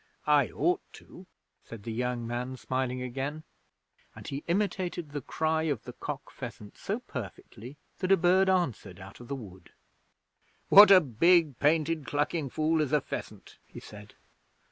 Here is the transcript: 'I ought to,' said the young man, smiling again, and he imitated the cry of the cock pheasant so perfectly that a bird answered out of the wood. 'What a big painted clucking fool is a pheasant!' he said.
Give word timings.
'I 0.25 0.49
ought 0.53 0.81
to,' 0.93 1.27
said 1.63 1.83
the 1.83 1.91
young 1.93 2.25
man, 2.25 2.57
smiling 2.57 3.03
again, 3.03 3.43
and 4.15 4.27
he 4.27 4.43
imitated 4.47 5.11
the 5.11 5.21
cry 5.21 5.61
of 5.65 5.83
the 5.83 5.93
cock 5.93 6.31
pheasant 6.31 6.75
so 6.75 6.97
perfectly 7.01 7.77
that 7.99 8.11
a 8.11 8.17
bird 8.17 8.49
answered 8.49 8.99
out 8.99 9.19
of 9.19 9.27
the 9.27 9.35
wood. 9.35 9.69
'What 10.69 10.89
a 10.89 11.01
big 11.01 11.59
painted 11.59 12.07
clucking 12.07 12.49
fool 12.49 12.81
is 12.81 12.91
a 12.93 12.99
pheasant!' 13.01 13.59
he 13.67 13.79
said. 13.79 14.15